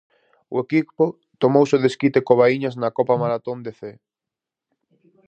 [0.53, 1.03] O equipo
[1.41, 3.97] tomouse o desquite co Baíñas na copa-maratón de Cee.